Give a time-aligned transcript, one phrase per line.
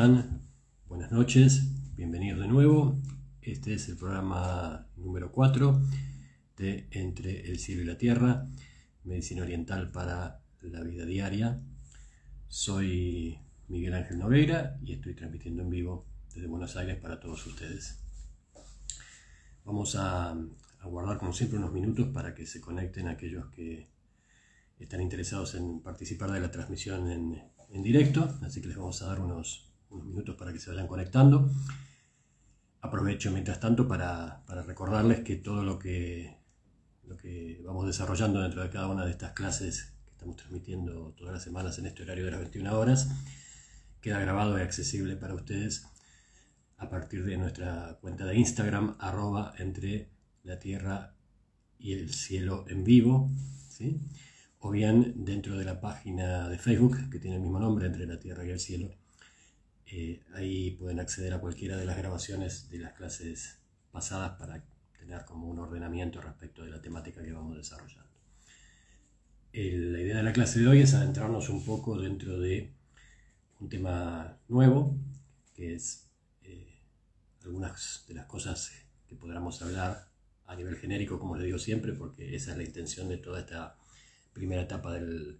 [0.00, 1.60] Buenas noches,
[1.94, 2.98] bienvenidos de nuevo.
[3.42, 5.78] Este es el programa número 4
[6.56, 8.48] de Entre el cielo y la tierra,
[9.04, 11.60] medicina oriental para la vida diaria.
[12.48, 17.98] Soy Miguel Ángel Nogueira y estoy transmitiendo en vivo desde Buenos Aires para todos ustedes.
[19.66, 20.34] Vamos a,
[20.82, 23.90] guardar como siempre unos minutos para que se conecten aquellos que
[24.78, 29.08] están interesados en participar de la transmisión en, en directo, así que les vamos a
[29.08, 31.50] dar unos, minutos para que se vayan conectando.
[32.80, 36.38] Aprovecho mientras tanto para, recordarles que todo lo que,
[37.04, 41.34] lo que vamos desarrollando dentro de cada una de estas clases que estamos transmitiendo todas
[41.34, 43.08] las semanas en este horario de las 21 horas,
[44.00, 45.86] queda grabado y accesible para ustedes
[46.78, 50.08] a partir de nuestra cuenta de Instagram, arroba entre
[50.44, 51.14] la tierra
[51.78, 53.30] y el cielo en vivo.
[53.68, 54.00] ¿sí?
[54.60, 58.20] o bien dentro de la página de Facebook que tiene el mismo nombre, Entre la
[58.20, 58.90] Tierra y el Cielo.
[59.92, 63.58] Eh, ahí pueden acceder a cualquiera de las grabaciones de las clases
[63.90, 64.62] pasadas para
[64.96, 68.08] tener como un ordenamiento respecto de la temática que vamos desarrollando.
[69.52, 72.72] la idea de la clase de hoy es adentrarnos un poco dentro de
[73.58, 74.96] un tema nuevo,
[75.56, 76.08] que es
[76.42, 76.78] eh,
[77.42, 78.70] algunas de las cosas
[79.08, 80.08] que podamos hablar
[80.46, 83.76] a nivel genérico, como le digo siempre, porque esa es la intención de toda esta
[84.32, 85.36] primera etapa de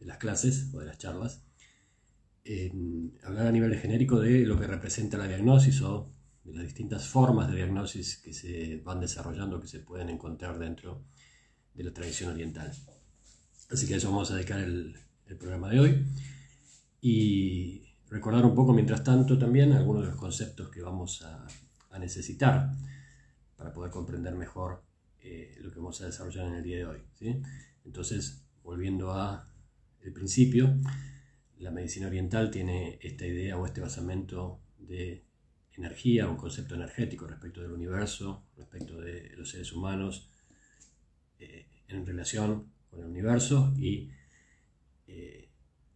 [0.00, 1.42] las clases o de las charlas,
[3.22, 6.10] hablar a nivel genérico de lo que representa la diagnosis o
[6.44, 11.04] de las distintas formas de diagnosis que se van desarrollando, que se pueden encontrar dentro
[11.74, 12.72] de la tradición oriental.
[13.70, 14.96] Así que a eso vamos a dedicar el,
[15.38, 16.06] programa de hoy
[17.00, 21.46] y recordar un poco, mientras tanto, también algunos de los conceptos que vamos a,
[21.98, 22.70] necesitar
[23.56, 24.82] para poder comprender mejor
[25.20, 26.98] eh, lo que vamos a desarrollar en el día de hoy.
[27.18, 27.40] ¿sí?
[27.84, 29.48] Entonces, volviendo a
[30.02, 30.74] el principio,
[31.62, 35.24] la medicina oriental tiene esta idea o este basamento de
[35.74, 40.28] energía, un concepto energético respecto del universo, respecto de los seres humanos,
[41.38, 44.10] eh, en relación con el universo y
[45.06, 45.48] eh,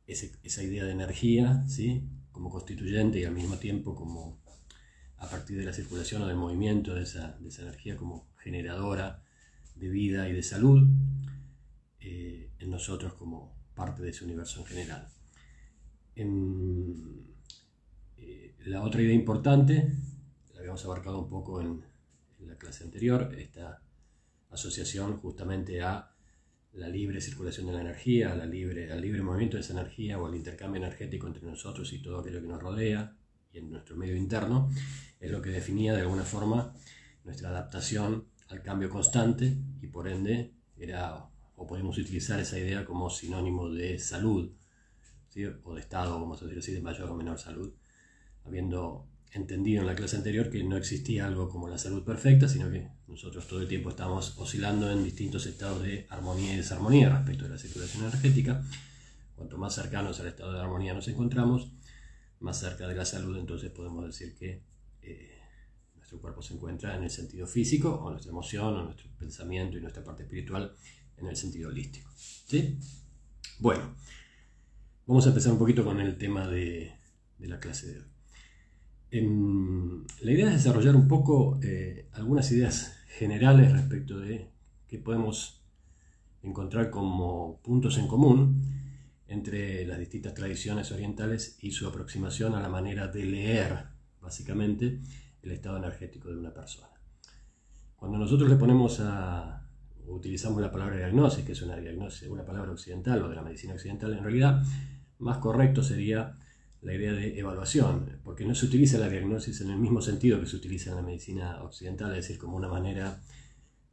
[0.07, 2.05] esa idea de energía ¿sí?
[2.31, 4.39] como constituyente y al mismo tiempo como
[5.17, 9.25] a partir de la circulación o del movimiento de esa, energía como generadora
[9.75, 10.87] de vida y de salud,
[11.99, 15.09] eh, en nosotros como parte de ese universo en general.
[16.17, 16.95] Eh,
[18.65, 19.93] la otra idea importante,
[20.55, 21.85] la habíamos abarcado un poco en,
[22.41, 23.83] la clase anterior, esta
[24.51, 26.11] asociación justamente a
[26.75, 30.27] la libre circulación de la energía, la libre, al libre movimiento de esa energía o
[30.27, 33.15] al intercambio energético entre nosotros y todo aquello que nos rodea
[33.53, 34.71] y en nuestro medio interno,
[35.21, 36.73] es lo que definía de alguna forma
[37.25, 43.11] nuestra adaptación al cambio constante y por ende era o podemos utilizar esa idea como
[43.11, 44.53] sinónimo de salud,
[45.65, 47.73] o de estado, vamos a decir así, de mayor o menor salud,
[48.45, 52.71] habiendo entendido en la clase anterior que no existía algo como la salud perfecta, sino
[52.71, 57.45] que nosotros todo el tiempo estamos oscilando en distintos estados de armonía y desarmonía respecto
[57.45, 58.63] de la circulación energética.
[59.35, 61.71] Cuanto más cercanos al estado de armonía nos encontramos,
[62.41, 64.63] más cerca de la salud, entonces podemos decir que
[65.03, 65.39] eh,
[65.97, 69.81] nuestro cuerpo se encuentra en el sentido físico, o nuestra emoción, o nuestro pensamiento y
[69.81, 70.73] nuestra parte espiritual
[71.19, 72.11] en el sentido holístico.
[72.15, 72.79] ¿sí?
[73.59, 73.95] Bueno,
[75.07, 76.93] vamos a empezar un poquito con el tema de,
[77.39, 78.07] la clase de hoy.
[80.21, 84.51] la idea es desarrollar un poco eh, algunas ideas generales respecto de
[84.89, 85.63] qué podemos
[86.43, 88.63] encontrar como puntos en común
[89.29, 93.87] entre las distintas tradiciones orientales y su aproximación a la manera de leer,
[94.21, 95.01] básicamente,
[95.43, 96.89] el estado energético de una persona.
[97.97, 99.67] Cuando nosotros le ponemos a,
[100.07, 103.75] utilizamos la palabra diagnosis, que es una, diagnosis, una palabra occidental o de la medicina
[103.75, 104.63] occidental, en realidad
[105.19, 106.37] más correcto sería
[106.83, 110.47] la idea de evaluación, porque no se utiliza la diagnosis en el mismo sentido que
[110.47, 113.21] se utiliza en la medicina occidental, es decir, como una manera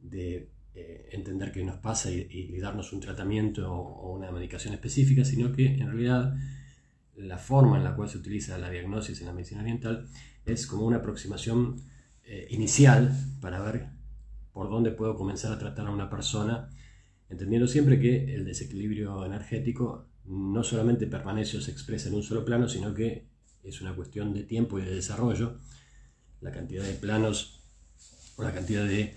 [0.00, 5.52] de eh, entender qué nos pasa y, darnos un tratamiento o, una medicación específica, sino
[5.52, 6.34] que en realidad
[7.16, 10.08] la forma en la cual se utiliza la diagnosis en la medicina oriental
[10.44, 11.80] es como una aproximación
[12.24, 13.86] eh, inicial para ver
[14.52, 16.70] por dónde puedo comenzar a tratar a una persona,
[17.28, 22.44] entendiendo siempre que el desequilibrio energético no solamente permanece o se expresa en un solo
[22.44, 23.26] plano, sino que
[23.62, 25.58] es una cuestión de tiempo y de desarrollo.
[26.40, 27.60] La cantidad de planos
[28.36, 29.14] o la cantidad de,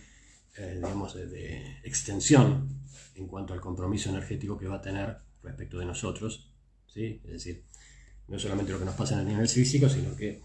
[0.57, 2.69] eh, digamos, de, extensión
[3.15, 6.51] en cuanto al compromiso energético que va a tener respecto de nosotros.
[6.87, 7.21] ¿sí?
[7.25, 7.63] Es decir,
[8.27, 10.41] no solamente lo que nos pasa el nivel físico, sino que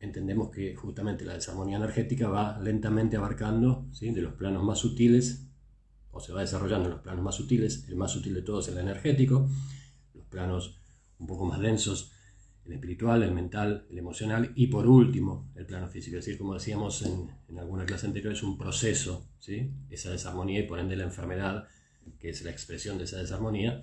[0.00, 4.10] entendemos que justamente la desarmonía energética va lentamente abarcando ¿sí?
[4.10, 5.47] de los planos más sutiles,
[6.10, 8.74] o se va desarrollando en los planos más sutiles, el más sutil de todos es
[8.74, 9.48] el energético,
[10.14, 10.78] los planos
[11.18, 12.12] un poco más densos
[12.68, 16.18] el espiritual, el mental, el emocional y por último el plano físico.
[16.18, 19.70] Es decir, como decíamos en, en alguna clase anterior, es un proceso, ¿sí?
[19.88, 21.66] esa desarmonía y por ende la enfermedad,
[22.18, 23.80] que es la expresión de esa desarmonía,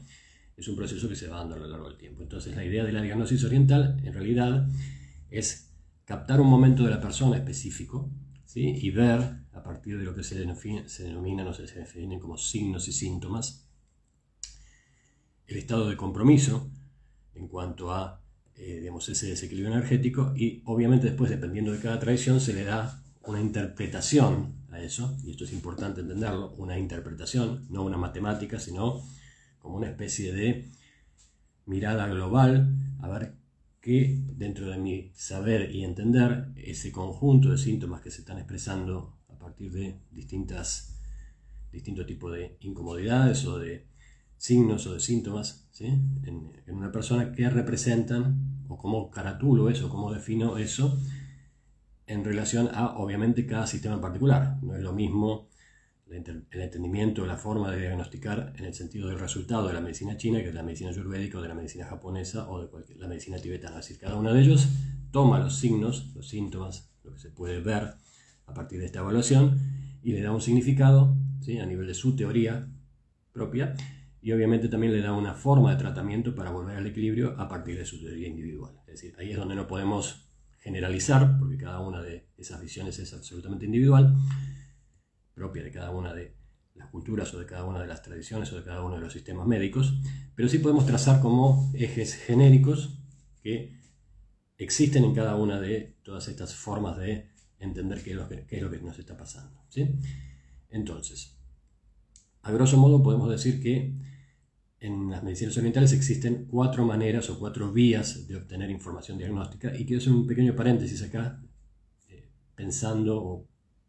[0.56, 2.22] es un proceso que se va dando a lo largo del tiempo.
[2.22, 4.68] Entonces la idea de la diagnosis oriental en realidad
[5.32, 5.72] es
[6.06, 8.12] captar un momento de la persona específico
[8.46, 8.62] ¿sí?
[8.68, 12.20] y ver a partir de lo que se denomina, se denomina, no sé, se definen
[12.20, 13.68] como signos y síntomas,
[15.48, 16.70] el estado de compromiso
[17.36, 18.22] en cuanto a
[18.58, 23.04] eh, digamos, ese desequilibrio energético y obviamente después, dependiendo de cada tradición, se le da
[23.24, 29.02] una interpretación a eso, y esto es importante entenderlo, una interpretación, no una matemática, sino
[29.60, 30.70] como una especie de
[31.66, 33.34] mirada global, a ver
[33.82, 39.18] qué dentro de mi saber y entender ese conjunto de síntomas que se están expresando
[39.46, 41.00] partir de distintas,
[41.72, 43.86] distintos tipos de incomodidades o de
[44.38, 50.58] signos o de síntomas en, una persona que representan o cómo caratulo eso, cómo defino
[50.58, 51.00] eso
[52.08, 54.58] en relación a obviamente cada sistema en particular.
[54.64, 55.48] No es lo mismo
[56.10, 60.40] el entendimiento, la forma de diagnosticar en el sentido del resultado de la medicina china
[60.40, 63.80] que de la medicina ayurvédica o de la medicina japonesa o de la medicina tibetana.
[63.80, 64.68] Es decir, cada uno de ellos
[65.12, 67.96] toma los signos, los síntomas, lo que se puede ver
[68.48, 69.60] a partir de esta evaluación
[70.02, 71.60] y le da un significado ¿sí?
[71.60, 72.68] a nivel de su teoría
[73.32, 73.76] propia
[74.22, 77.78] y obviamente también le da una forma de tratamiento para volver al equilibrio a partir
[77.78, 78.74] de su teoría individual.
[78.88, 83.14] Es decir, ahí es donde no podemos generalizar, porque cada una de esas visiones es
[83.14, 84.16] absolutamente individual,
[85.36, 86.36] propia de cada una de
[86.74, 89.14] las culturas o de cada una de las tradiciones o de cada uno de los
[89.14, 89.94] sistemas médicos,
[90.34, 92.98] pero sí podemos trazar como ejes genéricos
[93.44, 93.80] que
[94.58, 99.00] existen en cada una de todas estas formas de entender qué es lo que, nos
[99.00, 99.62] está pasando.
[99.70, 99.88] ¿sí?
[100.70, 101.38] Entonces,
[102.42, 103.94] a grosso modo podemos decir que
[104.80, 109.86] en las medicinas orientales existen cuatro maneras o cuatro vías de obtener información diagnóstica y
[109.86, 111.42] quiero hacer un pequeño paréntesis acá,
[112.10, 113.48] eh, pensando o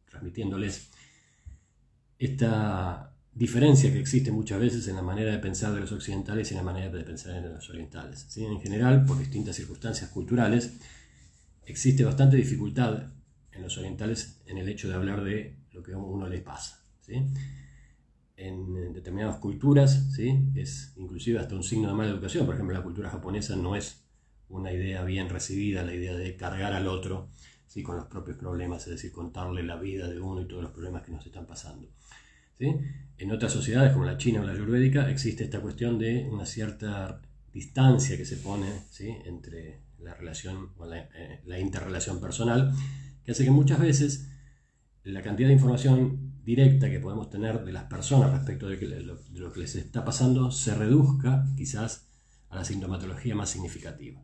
[0.09, 0.91] transmitiéndoles
[2.19, 6.55] esta diferencia que existe muchas veces en la manera de pensar de los occidentales y
[6.55, 8.35] en la manera de pensar de los orientales.
[8.39, 10.79] En general, por distintas circunstancias culturales,
[11.67, 13.16] existe bastante dificultad
[13.57, 16.83] en los orientales en el hecho de hablar de lo que a uno le pasa.
[18.37, 20.51] En determinadas culturas ¿sí?
[20.55, 22.47] es inclusive hasta un signo de mala educación.
[22.47, 24.05] Por ejemplo, la cultura japonesa no es
[24.49, 27.29] una idea bien recibida, la idea de cargar al otro
[27.67, 27.83] ¿sí?
[27.83, 31.03] con los propios problemas, es decir, contarle la vida de uno y todos los problemas
[31.03, 31.89] que nos están pasando.
[32.59, 37.21] En otras sociedades como la China o la ayurvédica existe esta cuestión de una cierta
[37.53, 38.67] distancia que se pone
[39.25, 42.73] entre la relación o eh, la, interrelación personal,
[43.27, 44.31] que hace que muchas veces
[45.03, 49.61] la cantidad de información directa que podemos tener de las personas respecto de, lo, que
[49.61, 52.09] les está pasando se reduzca quizás
[52.51, 54.23] a la sintomatología más significativa.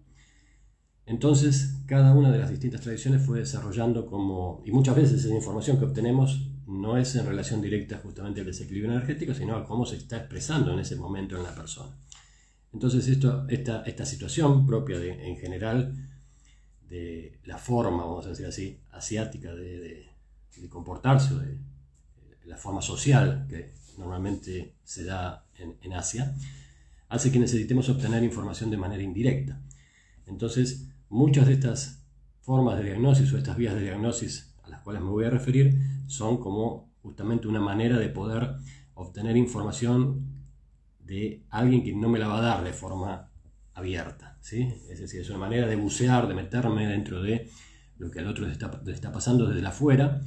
[1.04, 5.78] Entonces, cada una de las distintas tradiciones fue desarrollando como, y muchas veces esa información
[5.78, 9.96] que obtenemos no es en relación directa justamente al desequilibrio energético, sino a cómo se
[9.96, 11.96] está expresando en ese momento en la persona.
[12.72, 16.11] Entonces, esto, esta, esta situación propia de, en general
[16.92, 20.10] de la forma, vamos a decir así, asiática de,
[20.68, 21.58] comportarse, de,
[22.44, 26.34] la forma social que normalmente se da en, en Asia,
[27.08, 29.58] hace que necesitemos obtener información de manera indirecta.
[30.26, 32.02] Entonces, muchas de estas
[32.42, 35.78] formas de diagnosis o estas vías de diagnosis a las cuales me voy a referir
[36.08, 38.56] son como justamente una manera de poder
[38.94, 40.26] obtener información
[41.00, 43.30] de alguien que no me la va a dar de forma
[43.72, 44.31] abierta.
[44.50, 47.48] Es decir, es una manera de bucear, de meterme dentro de
[47.98, 50.20] lo que al otro le está, está pasando desde afuera,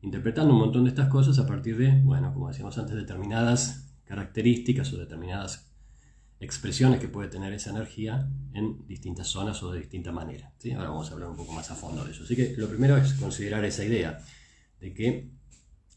[0.00, 4.92] interpretando un montón de estas cosas a partir de, bueno, como decíamos antes, determinadas características
[4.92, 5.68] o determinadas
[6.40, 10.52] expresiones que puede tener esa energía en distintas zonas o de distinta manera.
[10.76, 12.22] Ahora vamos a hablar un poco más a fondo de eso.
[12.22, 14.20] Así que lo primero es considerar esa idea
[14.80, 15.30] de que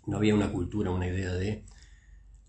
[0.08, 1.64] no había una cultura, una idea de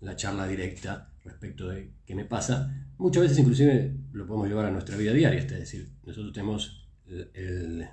[0.01, 2.87] la charla directa respecto de qué me pasa.
[2.97, 6.83] Muchas veces inclusive lo podemos llevar a nuestra vida diaria, es decir, nosotros tenemos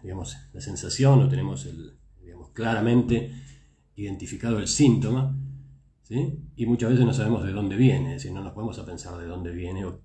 [0.03, 3.33] digamos, la sensación o tenemos el, digamos, claramente
[3.97, 5.37] identificado el síntoma,
[6.57, 9.17] y muchas veces no sabemos de dónde viene, es decir, no nos podemos a pensar
[9.17, 10.01] de dónde viene o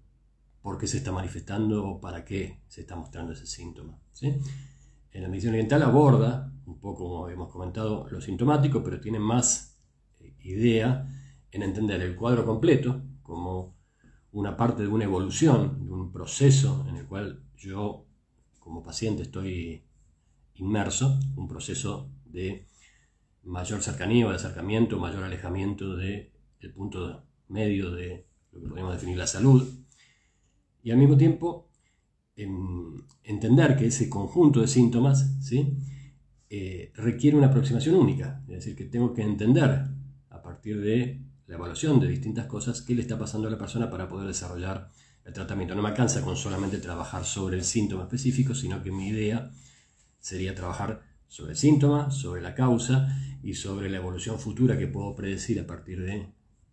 [0.62, 4.00] por qué se está manifestando o para qué se está mostrando ese síntoma.
[4.22, 9.80] En la medicina oriental aborda, un poco como hemos comentado, lo sintomático, pero tiene más
[10.20, 11.08] eh, idea
[11.52, 13.76] en entender el cuadro completo como
[14.32, 18.06] una parte de una evolución, de un proceso en el cual yo
[18.60, 19.84] como paciente estoy
[20.56, 22.68] inmerso, un proceso de
[23.44, 26.32] mayor cercanía o de acercamiento, mayor alejamiento del
[26.74, 29.68] punto medio de lo que podemos definir la salud.
[30.84, 31.70] Y al mismo tiempo
[32.36, 35.78] em, entender que ese conjunto de síntomas ¿sí?
[36.50, 38.44] Eh, requiere una aproximación única.
[38.48, 39.86] Es decir, que tengo que entender
[40.30, 43.90] a partir de la evaluación de distintas cosas qué le está pasando a la persona
[43.90, 44.90] para poder desarrollar
[45.26, 45.76] el tratamiento.
[45.76, 49.52] No me alcanza con solamente trabajar sobre el síntoma específico, sino que mi idea
[50.20, 53.08] sería trabajar sobre el síntoma, sobre la causa
[53.44, 56.28] y sobre la evolución futura que puedo predecir a partir de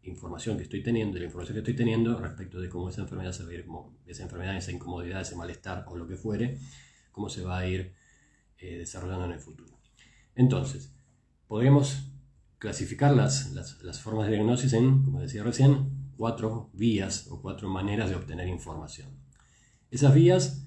[0.05, 3.33] información que estoy teniendo, de la información que estoy teniendo respecto de cómo esa enfermedad
[3.33, 3.67] se va a ir,
[4.07, 6.59] esa enfermedad, esa incomodidad, ese malestar o lo que fuere,
[7.13, 7.93] cómo se va a ir
[8.59, 9.79] eh, desarrollando en el futuro.
[10.35, 10.93] Entonces,
[11.47, 12.12] podríamos
[12.63, 13.51] clasificar las,
[13.83, 18.47] las, formas de diagnosis en, como decía recién, cuatro vías o cuatro maneras de obtener
[18.47, 19.09] información.
[19.91, 20.65] Esas vías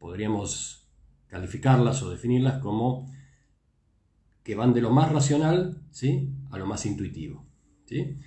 [0.00, 0.90] podríamos
[1.28, 3.08] calificarlas o definirlas como
[4.42, 6.34] que van de lo más racional ¿sí?
[6.50, 7.46] a lo más intuitivo.
[7.84, 8.18] ¿sí?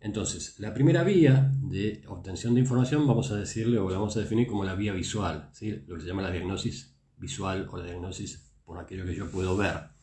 [0.00, 4.20] Entonces, la primera vía de obtención de información vamos a decirle o la vamos a
[4.20, 5.84] definir como la vía visual, ¿sí?
[5.86, 9.56] lo que se llama la diagnosis visual o la diagnosis por aquello que yo puedo
[9.56, 9.96] ver.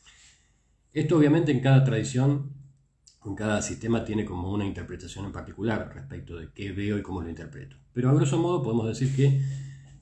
[0.95, 2.53] Esto obviamente en cada tradición,
[3.25, 7.21] en cada sistema tiene como una interpretación en particular respecto de qué veo y cómo
[7.21, 7.75] lo interpreto.
[7.91, 9.41] Pero a grosso modo podemos decir que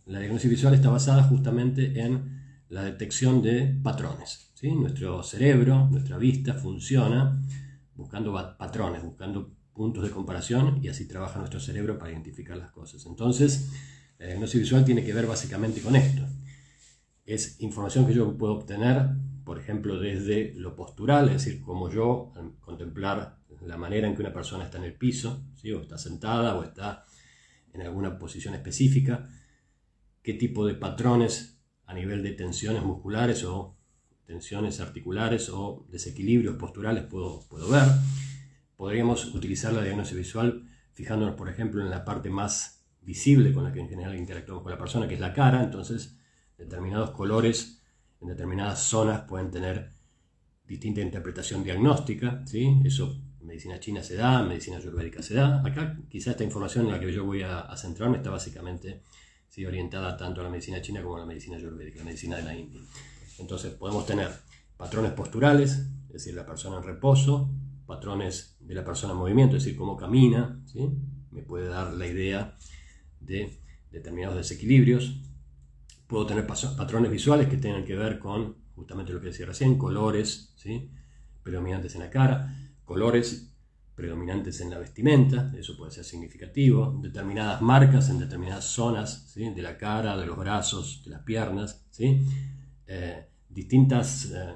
[0.06, 4.52] la diagnosis visual está basada justamente en la detección de patrones.
[4.54, 4.72] ¿sí?
[4.72, 7.42] Nuestro cerebro, nuestra vista funciona
[7.96, 13.04] buscando patrones, buscando puntos de comparación y así trabaja nuestro cerebro para identificar las cosas.
[13.08, 13.72] Entonces,
[14.20, 16.22] la diagnosis visual tiene que ver básicamente con esto.
[17.26, 19.10] Es información que yo puedo obtener,
[19.44, 24.34] por ejemplo, desde lo postural, es decir, como yo contemplar la manera en que una
[24.34, 25.72] persona está en el piso, ¿sí?
[25.72, 27.06] o está sentada o está
[27.74, 29.28] en alguna posición específica,
[30.22, 33.78] qué tipo de patrones a nivel de tensiones musculares o
[34.26, 37.84] tensiones articulares o desequilibrios posturales puedo, puedo ver
[38.76, 43.72] Podríamos utilizar la diagnosis visual fijándonos, por ejemplo, en la parte más visible con la
[43.72, 45.64] que en general interactuamos con la persona, que es la cara.
[45.64, 46.18] Entonces,
[46.58, 47.82] determinados colores
[48.24, 49.92] en determinadas zonas pueden tener
[50.66, 52.42] distinta interpretación diagnóstica.
[52.46, 52.80] ¿sí?
[52.86, 55.62] Eso en medicina china se da, en medicina ayurvédica se da.
[55.64, 59.04] Acá quizá esta información en la que yo voy a, centrarme está básicamente
[59.50, 59.66] ¿sí?
[59.66, 62.56] orientada tanto a la medicina china como a la medicina ayurvédica, la medicina de la
[62.56, 62.82] India.
[63.40, 64.30] Entonces podemos tener
[64.78, 65.72] patrones posturales,
[66.08, 67.50] es decir, la persona en reposo,
[67.86, 70.90] patrones de la persona en movimiento, es decir, cómo camina, ¿sí?
[71.32, 72.56] me puede dar la idea
[73.20, 73.60] de
[73.92, 75.20] determinados desequilibrios.
[76.14, 80.54] Puedo tener patrones visuales que tengan que ver con justamente lo que decía recién, colores
[81.42, 82.56] predominantes en la cara,
[82.86, 83.52] colores
[83.96, 89.76] predominantes en la vestimenta, eso puede ser significativo, determinadas marcas en determinadas zonas de la
[89.76, 91.84] cara, de los brazos, de las piernas.
[92.86, 94.54] Eh, distintas eh,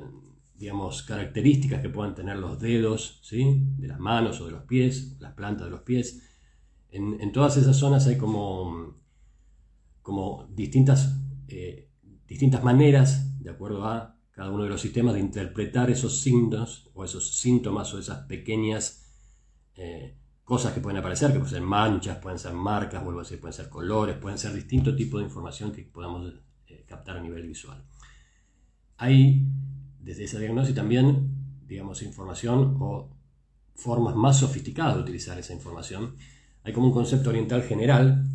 [0.53, 5.33] digamos, características que puedan tener los dedos, de las manos o de los pies, las
[5.33, 6.21] plantas de los pies.
[6.91, 8.93] En, todas esas zonas hay como,
[10.03, 11.89] como distintas, eh,
[12.27, 17.03] distintas maneras, de acuerdo a cada uno de los sistemas, de interpretar esos signos o
[17.03, 19.07] esos síntomas o esas pequeñas
[19.75, 23.39] eh, cosas que pueden aparecer, que pueden ser manchas, pueden ser marcas, vuelvo a decir,
[23.39, 26.33] pueden ser colores, pueden ser distintos tipos de información que podamos
[26.67, 27.83] eh, captar a nivel visual.
[28.97, 29.45] Hay
[29.99, 33.09] desde esa diagnosis también, digamos, información o
[33.75, 36.15] formas más sofisticadas de utilizar esa información.
[36.63, 38.25] Hay como un concepto oriental general,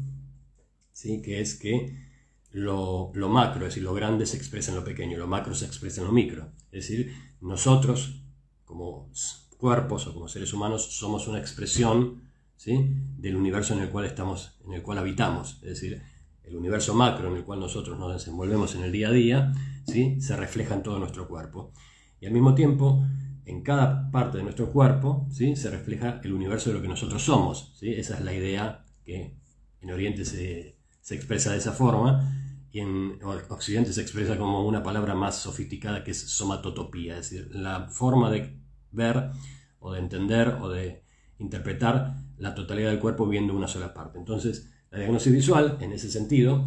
[0.92, 1.22] ¿sí?
[1.22, 2.11] que es que
[2.52, 6.00] lo, macro, es decir, lo grande se expresa en lo pequeño, lo macro se expresa
[6.00, 6.50] en lo micro.
[6.70, 8.22] Es decir, nosotros
[8.64, 9.10] como
[9.56, 12.22] cuerpos o como seres humanos somos una expresión
[12.56, 12.94] ¿sí?
[13.18, 15.54] del universo en el cual estamos, en el cual habitamos.
[15.62, 16.02] Es decir,
[16.44, 19.52] el universo macro en el cual nosotros nos desenvolvemos en el día a día,
[19.86, 20.20] ¿sí?
[20.20, 21.72] se refleja en todo nuestro cuerpo.
[22.20, 23.04] Y al mismo tiempo,
[23.46, 25.56] en cada parte de nuestro cuerpo ¿sí?
[25.56, 27.72] se refleja el universo de lo que nosotros somos.
[27.78, 27.94] ¿sí?
[27.94, 29.36] Esa es la idea que
[29.80, 32.41] en Oriente se, se expresa de esa forma
[32.72, 33.18] y en
[33.50, 38.30] Occidente se expresa como una palabra más sofisticada que es somatotopía, es decir, la forma
[38.30, 38.58] de
[38.90, 39.30] ver
[39.78, 41.04] o de entender o de
[41.38, 44.18] interpretar la totalidad del cuerpo viendo una sola parte.
[44.18, 46.66] Entonces, la diagnosis visual, en ese sentido,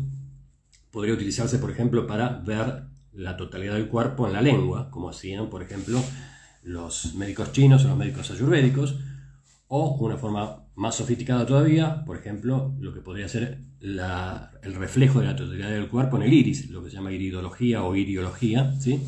[0.91, 5.49] podría utilizarse, por ejemplo, para ver la totalidad del cuerpo en la lengua, como hacían,
[5.49, 5.99] por ejemplo,
[6.61, 8.99] los médicos chinos o los médicos ayurvédicos,
[9.67, 15.27] o una forma más sofisticada todavía, por ejemplo, lo que podría ser el reflejo de
[15.27, 19.01] la totalidad del cuerpo en el iris, lo que se llama iridología o iriología, ¿sí?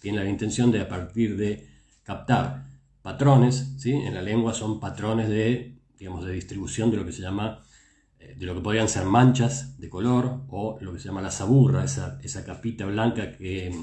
[0.00, 1.68] tiene la intención de a partir de
[2.02, 2.64] captar
[3.02, 3.92] patrones, ¿sí?
[3.92, 7.62] en la lengua son patrones de, digamos, de distribución de lo que se llama
[8.22, 11.30] eh, de lo que podrían ser manchas de color o lo que se llama la
[11.30, 13.74] saburra, esa, esa capita blanca que,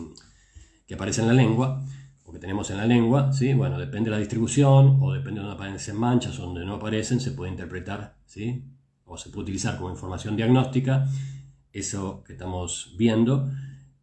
[0.88, 1.86] que, aparece en la lengua
[2.30, 3.54] o que tenemos en la lengua, ¿sí?
[3.54, 7.20] bueno, depende de la distribución o depende de donde aparecen manchas o donde no aparecen,
[7.20, 8.64] se puede interpretar ¿sí?
[9.06, 11.08] o se puede utilizar como información diagnóstica
[11.74, 13.50] eso que estamos viendo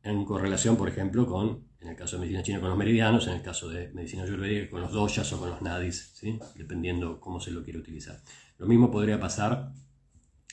[0.02, 3.34] en correlación, por ejemplo, con, en el caso de medicina china, con los meridianos, en
[3.34, 6.38] el caso de medicina ayurvédica, con los doshas o con los nadis, ¿sí?
[6.56, 8.20] dependiendo cómo se lo quiere utilizar.
[8.58, 9.72] Lo mismo podría pasar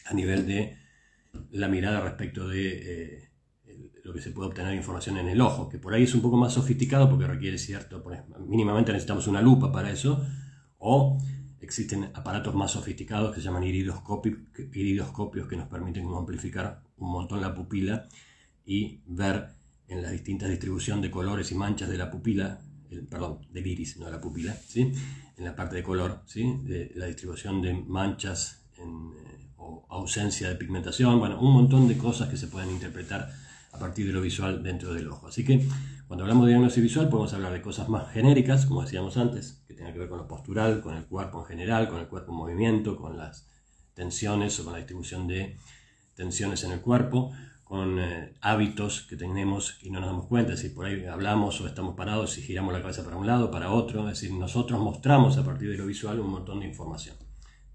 [0.05, 0.77] a nivel de
[1.51, 3.22] la mirada respecto de eh,
[4.03, 6.35] lo que se puede obtener información en el ojo, que por ahí es un poco
[6.35, 8.03] más sofisticado porque requiere cierto,
[8.45, 10.23] mínimamente necesitamos una lupa para eso,
[10.77, 11.17] o
[11.61, 17.55] existen aparatos más sofisticados que se llaman iridoscopios, que nos permiten amplificar un montón la
[17.55, 18.07] pupila
[18.65, 19.47] y ver
[19.87, 22.59] en la distinta distribución de colores y manchas de la pupila,
[23.09, 24.91] perdón, del iris, no de la pupila, ¿sí?
[25.37, 26.59] en la parte de color, ¿sí?
[26.63, 32.27] de la distribución de manchas eh, o ausencia de pigmentación, bueno, un montón de cosas
[32.27, 33.42] que se pueden interpretar
[33.73, 35.27] a partir de lo visual dentro del ojo.
[35.27, 35.67] Así que
[36.07, 39.73] cuando hablamos de diagnóstico visual podemos hablar de cosas más genéricas, como decíamos antes, que
[39.73, 42.37] tengan que ver con lo postural, con el cuerpo en general, con el cuerpo en
[42.37, 43.49] movimiento, con las
[43.93, 45.57] tensiones o con la distribución de
[46.15, 47.31] tensiones en el cuerpo,
[47.63, 51.67] con eh, hábitos que tenemos y no nos damos cuenta, si por ahí hablamos o
[51.67, 55.37] estamos parados y giramos la cabeza para un lado, para otro, es decir, nosotros mostramos
[55.37, 57.15] a partir de lo visual un montón de información.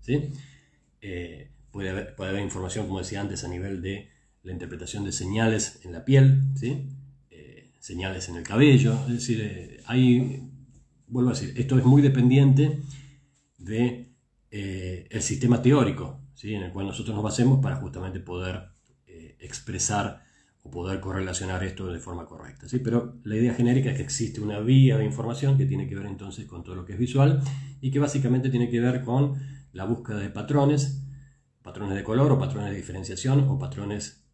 [0.01, 0.31] ¿sí?
[1.01, 4.09] Eh, puede haber información, como decía antes, a nivel de
[4.43, 6.89] la interpretación de señales en la piel, ¿sí?
[7.31, 10.43] Eh, señales en el cabello, es decir, eh,
[11.07, 12.81] vuelvo a decir, esto es muy dependiente
[13.59, 14.13] de
[14.51, 16.55] eh, sistema teórico, ¿sí?
[16.55, 18.71] en el cual nosotros nos basemos para justamente poder
[19.41, 20.23] expresar
[20.63, 22.69] o poder correlacionar esto de forma correcta.
[22.69, 22.81] ¿sí?
[22.81, 26.07] Pero la idea genérica es que existe una vía de información que tiene que ver
[26.07, 27.41] entonces con todo lo que es visual
[27.81, 29.37] y que básicamente tiene que ver con
[29.73, 31.03] la búsqueda de patrones,
[31.63, 34.28] patrones de color o patrones de diferenciación o patrones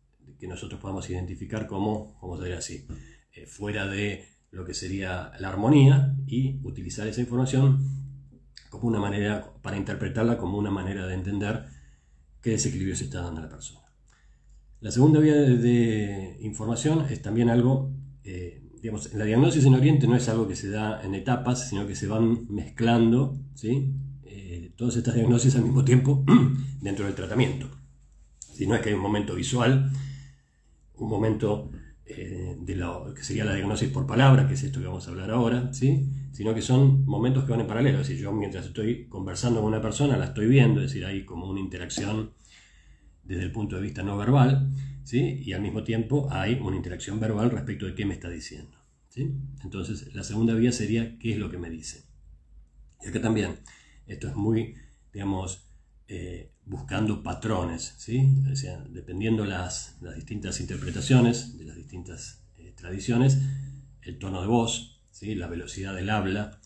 [0.44, 2.86] que nosotros podamos identificar como, vamos a así,
[3.32, 7.78] eh, fuera de lo que sería la armonía y utilizar esa información
[8.68, 11.64] como una manera, para interpretarla como una manera de entender
[12.42, 13.80] qué desequilibrio se está dando a la persona.
[14.82, 17.90] La segunda vía de, información es también algo,
[18.22, 21.86] eh, digamos, la diagnosis en Oriente no es algo que se da en etapas, sino
[21.86, 23.94] que se van mezclando, ¿sí?
[24.24, 26.22] Eh, todas estas diagnosis al mismo tiempo
[26.82, 27.70] dentro del tratamiento.
[28.52, 29.90] Si no es que hay un momento visual
[30.96, 31.70] un momento
[32.06, 35.10] eh, de lo que sería la diagnosis por palabra, que es esto que vamos a
[35.10, 36.06] hablar ahora, ¿sí?
[36.32, 38.00] sino que son momentos que van en paralelo.
[38.00, 41.24] Es decir, yo mientras estoy conversando con una persona la estoy viendo, es decir, hay
[41.24, 42.34] como una interacción
[43.22, 44.70] desde el punto de vista no verbal,
[45.02, 45.42] ¿sí?
[45.44, 48.76] y al mismo tiempo hay una interacción verbal respecto de qué me está diciendo.
[49.08, 49.34] ¿sí?
[49.62, 52.04] Entonces, la segunda vía sería qué es lo que me dice.
[53.02, 53.60] Y acá también,
[54.06, 54.74] esto es muy,
[55.10, 55.70] digamos,
[56.08, 58.42] eh, buscando patrones, ¿sí?
[58.88, 63.38] dependiendo las, las distintas interpretaciones de las distintas eh, tradiciones,
[64.02, 65.34] el tono de voz, ¿sí?
[65.34, 66.58] la velocidad del habla,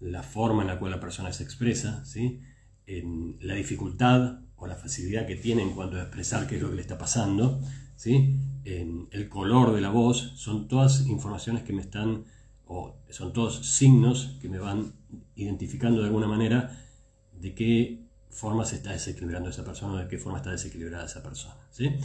[0.00, 2.40] la forma en la cual la persona se expresa, ¿sí?
[2.86, 6.70] en la dificultad o la facilidad que tiene en cuanto a expresar qué es lo
[6.70, 7.60] que le está pasando,
[7.96, 8.36] ¿sí?
[8.64, 12.24] en el color de la voz, son todas informaciones que me están,
[12.66, 14.92] o son todos signos que me van
[15.36, 16.84] identificando de alguna manera
[17.32, 21.22] de qué forma se está desequilibrando esa persona o de qué forma está desequilibrada esa
[21.22, 21.56] persona.
[21.70, 21.98] ¿sí?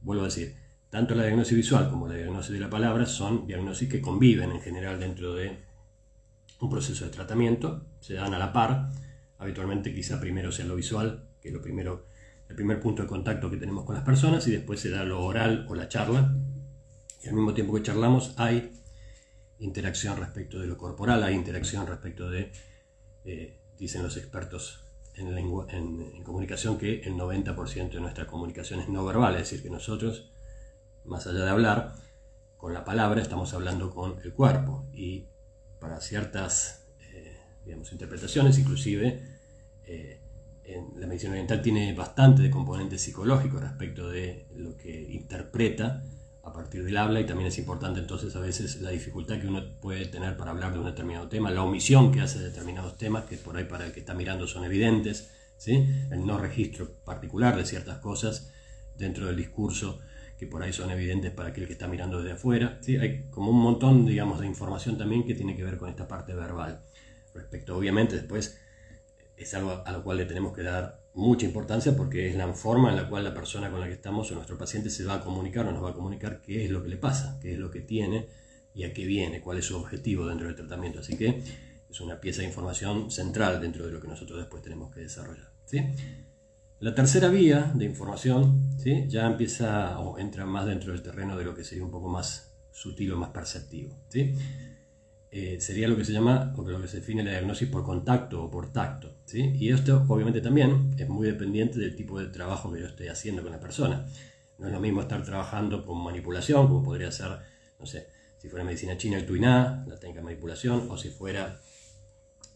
[0.00, 0.56] Vuelvo a decir,
[0.90, 4.60] tanto la diagnosis visual como la diagnosis de la palabra son diagnosis que conviven en
[4.60, 5.64] general dentro de
[6.60, 8.90] un proceso de tratamiento, se dan a la par,
[9.38, 12.06] habitualmente quizá primero sea lo visual, que es lo primero,
[12.48, 15.24] el primer punto de contacto que tenemos con las personas, y después se da lo
[15.24, 16.36] oral o la charla,
[17.24, 18.72] y al mismo tiempo que charlamos hay
[19.58, 22.52] interacción respecto de lo corporal, hay interacción respecto de,
[23.24, 24.81] eh, dicen los expertos
[25.14, 30.30] en, comunicación que el 90% de nuestra comunicación es no verbal, es decir, que nosotros,
[31.04, 31.94] más allá de hablar,
[32.56, 34.86] con la palabra estamos hablando con el cuerpo.
[34.92, 35.26] Y
[35.80, 39.22] para ciertas eh, digamos, interpretaciones, inclusive
[39.84, 40.20] eh,
[40.64, 46.04] en la medicina oriental tiene bastante de componente psicológico respecto de lo que interpreta
[46.42, 49.62] a partir del habla y también es importante entonces a veces la dificultad que uno
[49.80, 53.24] puede tener para hablar de un determinado tema, la omisión que hace de determinados temas
[53.24, 55.86] que por ahí para el que está mirando son evidentes, ¿sí?
[56.10, 58.50] el no registro particular de ciertas cosas
[58.96, 60.00] dentro del discurso
[60.42, 62.78] que por ahí son evidentes para aquel que está mirando desde afuera.
[62.80, 62.96] ¿sí?
[62.96, 66.34] Hay como un montón digamos, de información también que tiene que ver con esta parte
[66.34, 66.82] verbal.
[67.32, 68.58] Respecto, obviamente, después
[69.36, 72.90] es algo a lo cual le tenemos que dar mucha importancia porque es la forma
[72.90, 75.20] en la cual la persona con la que estamos o nuestro paciente se va a
[75.20, 77.70] comunicar o nos va a comunicar qué es lo que le pasa, qué es lo
[77.70, 78.28] que tiene
[78.74, 81.00] y a qué viene, cuál es su objetivo dentro del tratamiento.
[81.00, 81.42] Así que
[81.90, 85.52] es una pieza de información central dentro de lo que nosotros después tenemos que desarrollar.
[85.66, 85.84] ¿sí?
[86.80, 89.04] La tercera vía de información ¿sí?
[89.08, 92.54] ya empieza o entra más dentro del terreno de lo que sería un poco más
[92.72, 93.94] sutil o más perceptivo.
[94.08, 94.34] ¿sí?
[95.34, 98.44] Eh, sería lo que se llama, o lo que se define la diagnosis por contacto
[98.44, 99.16] o por tacto.
[99.24, 99.54] ¿sí?
[99.56, 103.42] Y esto obviamente también es muy dependiente del tipo de trabajo que yo esté haciendo
[103.42, 104.04] con la persona.
[104.58, 107.30] No es lo mismo estar trabajando con manipulación, como podría ser,
[107.80, 111.62] no sé, si fuera medicina china el tuiná, la técnica de manipulación, o si fuera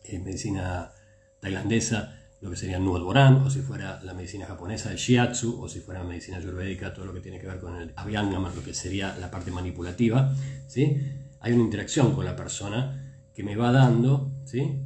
[0.05, 0.93] eh, medicina
[1.41, 5.67] tailandesa, lo que sería Nuot Boran, o si fuera la medicina japonesa, el Shiatsu, o
[5.67, 8.62] si fuera la medicina ayurvédica, todo lo que tiene que ver con el Abhyangama, lo
[8.62, 10.35] que sería la parte manipulativa,
[10.69, 11.01] ¿sí?
[11.47, 14.83] Hay una interacción con la persona que me va dando, ¿sí?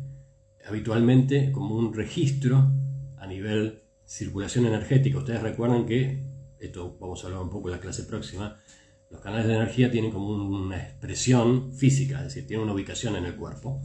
[0.69, 2.71] Habitualmente como un registro
[3.17, 5.17] a nivel circulación energética.
[5.17, 6.23] Ustedes recuerdan que,
[6.59, 8.59] esto vamos a hablar un poco en la clase próxima,
[9.11, 13.25] los canales de energía tienen como una expresión física, es decir, tienen una ubicación en
[13.25, 13.81] el cuerpo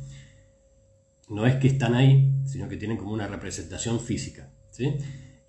[1.29, 4.51] no es que están ahí, sino que tienen como una representación física.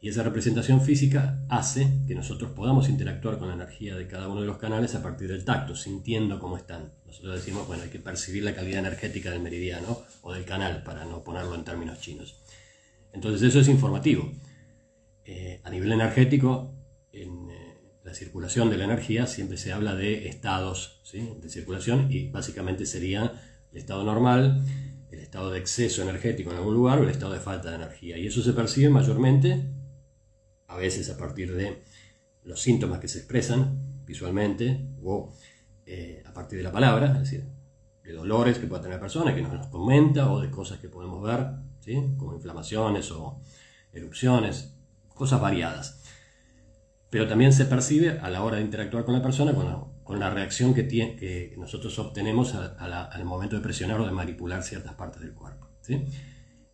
[0.07, 4.41] Y esa representación física hace que nosotros podamos interactuar con la energía de cada uno
[4.41, 6.93] de los canales a partir del tacto, sintiendo cómo están.
[7.07, 11.05] Nosotros decimos, bueno, hay que percibir la calidad energética del meridiano o del canal, para
[11.07, 12.41] no ponerlo en términos chinos.
[13.13, 14.31] Entonces eso es informativo.
[15.25, 16.73] Eh, a nivel energético,
[17.11, 22.29] en eh, la circulación de la energía siempre se habla de estados de circulación y
[22.29, 23.33] básicamente sería
[23.73, 24.63] el estado normal,
[25.11, 28.17] el estado de exceso energético en algún lugar o el estado de falta de energía.
[28.17, 29.65] Y eso se percibe mayormente,
[30.69, 31.83] a veces a partir de
[32.45, 35.33] los síntomas que se expresan visualmente o
[35.85, 37.45] eh, a partir de la palabra, es decir,
[38.03, 41.23] de dolores que pueda tener la persona, que nos comenta, o de cosas que podemos
[41.23, 41.47] ver,
[41.81, 42.15] ¿sí?
[42.17, 43.41] como inflamaciones o
[43.93, 44.77] erupciones,
[45.09, 46.03] cosas variadas.
[47.11, 50.31] Pero también se percibe a la hora de interactuar con la persona cuando con la
[50.31, 55.21] reacción que, tiene, que nosotros obtenemos al momento de presionar o de manipular ciertas partes
[55.21, 55.69] del cuerpo.
[55.81, 56.05] ¿sí?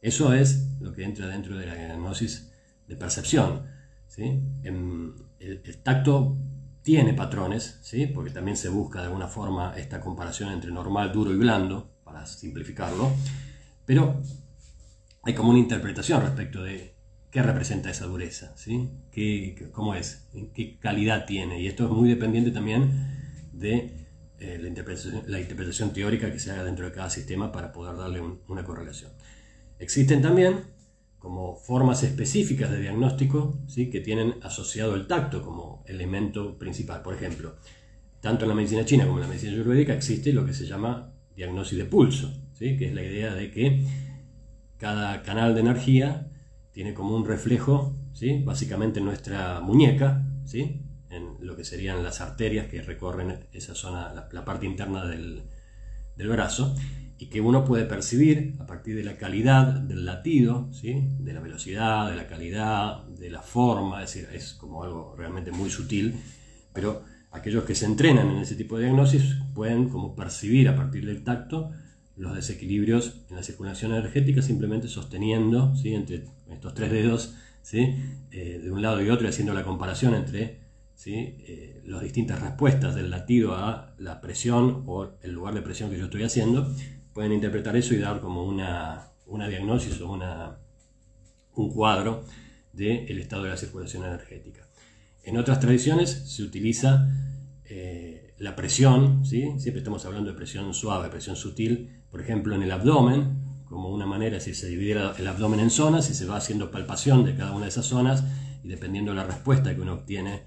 [0.02, 2.52] Eso es lo que entra dentro de la diagnosis
[2.86, 3.66] de percepción.
[4.16, 6.36] El, tacto
[6.82, 8.06] tiene patrones, ¿sí?
[8.06, 12.26] porque también se busca de alguna forma esta comparación entre normal, duro y blando, para
[12.26, 13.10] simplificarlo,
[13.86, 14.20] pero
[15.22, 16.94] hay como una interpretación respecto de
[17.30, 18.90] qué representa esa dureza, ¿sí?
[19.10, 20.28] ¿Qué, ¿Cómo es?
[20.54, 21.60] ¿Qué calidad tiene?
[21.60, 22.90] Y esto es muy dependiente también
[23.52, 24.02] de
[24.38, 24.68] eh, la,
[25.40, 29.12] interpretación, teórica que se haga dentro de cada sistema para poder darle una correlación.
[29.78, 30.64] Existen también
[31.22, 33.88] como formas específicas de diagnóstico ¿sí?
[33.90, 37.00] que tienen asociado el tacto como elemento principal.
[37.00, 37.54] Por ejemplo,
[38.20, 41.12] tanto en la medicina china como en la medicina ayurvédica existe lo que se llama
[41.36, 42.76] diagnosis de pulso, ¿sí?
[42.76, 43.86] que es la idea de que
[44.78, 46.28] cada canal de energía
[46.72, 48.42] tiene como un reflejo, ¿sí?
[48.44, 50.82] básicamente nuestra muñeca, ¿sí?
[51.08, 55.44] en lo que serían las arterias que recorren esa zona, la, parte interna del,
[56.16, 56.74] brazo,
[57.22, 61.04] y que uno puede percibir a partir de la calidad del latido, ¿sí?
[61.20, 65.52] de la velocidad, de la calidad, de la forma, es decir, es como algo realmente
[65.52, 66.16] muy sutil,
[66.72, 71.06] pero aquellos que se entrenan en ese tipo de diagnosis pueden como percibir a partir
[71.06, 71.70] del tacto
[72.16, 75.94] los desequilibrios en la circulación energética simplemente sosteniendo ¿sí?
[75.94, 77.94] entre estos tres dedos ¿sí?
[78.32, 80.58] Eh, de un lado y otro y haciendo la comparación entre
[81.06, 85.98] eh, las distintas respuestas del latido a la presión o el lugar de presión que
[85.98, 86.68] yo estoy haciendo,
[87.12, 90.58] pueden interpretar eso y dar como una, una diagnosis o una,
[91.54, 92.24] un cuadro
[92.72, 94.66] del estado de la circulación energética.
[95.24, 97.08] En otras tradiciones se utiliza
[97.64, 99.52] eh, la presión, ¿sí?
[99.58, 104.04] siempre estamos hablando de presión suave, presión sutil, por ejemplo en el abdomen, como una
[104.04, 107.52] manera, si se divide el abdomen en zonas y se va haciendo palpación de cada
[107.52, 108.24] una de esas zonas
[108.62, 110.42] y dependiendo de la respuesta que uno obtiene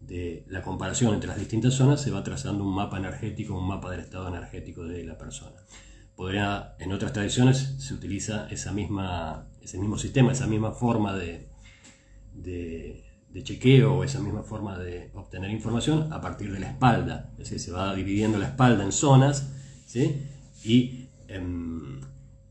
[0.00, 3.90] de la comparación entre las distintas zonas se va trazando un mapa energético, un mapa
[3.90, 5.56] del estado energético de la persona.
[6.18, 11.48] Podría, en otras tradiciones se utiliza esa misma, ese mismo sistema, esa misma forma de,
[12.34, 13.04] de,
[13.44, 17.30] chequeo o esa misma forma de obtener información a partir de la espalda.
[17.34, 19.48] Es decir, se va dividiendo la espalda en zonas
[19.86, 20.26] ¿sí?
[20.64, 22.00] y em,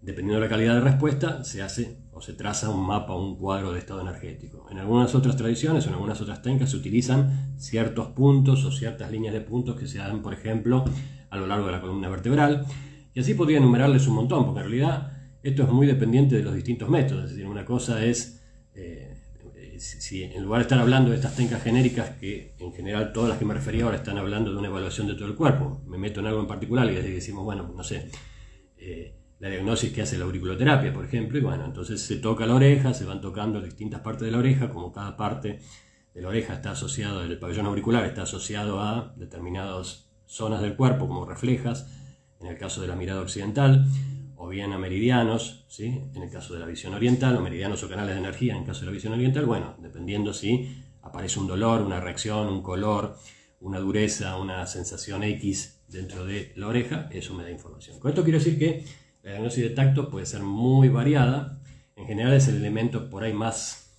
[0.02, 3.74] dependiendo de la calidad de respuesta se hace o se traza un mapa un cuadro
[3.74, 4.66] de estado energético.
[4.72, 9.12] En algunas otras tradiciones o en algunas otras técnicas se utilizan ciertos puntos o ciertas
[9.12, 10.86] líneas de puntos que se dan, por ejemplo,
[11.30, 12.66] a lo largo de la columna vertebral.
[13.18, 16.54] Y así podría enumerarles un montón, porque en realidad esto es muy dependiente de los
[16.54, 17.24] distintos métodos.
[17.24, 18.44] Es decir, una cosa es,
[18.76, 19.18] eh,
[19.80, 23.40] si en lugar de estar hablando de estas técnicas genéricas, que en general todas las
[23.40, 26.20] que me refería ahora están hablando de una evaluación de todo el cuerpo, me meto
[26.20, 28.08] en algo en particular y decimos, bueno, no sé,
[28.78, 32.54] eh, la diagnosis que hace la auriculoterapia, por ejemplo, y bueno, entonces se toca la
[32.54, 35.60] oreja, se van tocando distintas partes de la oreja, como cada parte
[36.14, 41.08] de la oreja está asociado, el pabellón auricular está asociado a determinadas zonas del cuerpo,
[41.08, 41.90] como reflejas,
[42.40, 43.86] en el caso de la mirada occidental,
[44.36, 46.04] o bien a meridianos, ¿sí?
[46.14, 48.66] en el caso de la visión oriental, o meridianos o canales de energía en el
[48.66, 53.18] caso de la visión oriental, bueno, dependiendo si aparece un dolor, una reacción, un color,
[53.62, 58.00] una dureza, una sensación X dentro de la oreja, eso me da información.
[58.00, 58.86] Con esto quiero decir que
[59.24, 61.60] la diagnosis de tacto puede ser muy variada.
[61.96, 63.92] En general es el elemento por ahí más,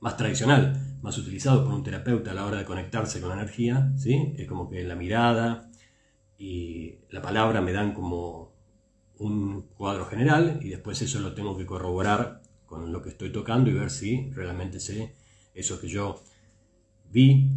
[0.00, 3.92] más tradicional, más utilizado por un terapeuta a la hora de conectarse con la energía,
[3.96, 4.34] ¿sí?
[4.38, 5.70] Es como que la mirada
[6.38, 8.54] y la palabra me dan como
[9.18, 13.70] un cuadro general y después eso lo tengo que corroborar con lo que estoy tocando
[13.70, 15.14] y ver si realmente sé
[15.54, 16.22] eso que yo
[17.10, 17.50] vi